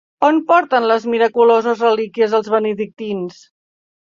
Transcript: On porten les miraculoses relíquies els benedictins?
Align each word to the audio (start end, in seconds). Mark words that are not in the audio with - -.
On 0.27 0.37
porten 0.51 0.87
les 0.91 1.05
miraculoses 1.15 1.83
relíquies 1.85 2.35
els 2.39 2.51
benedictins? 2.55 3.41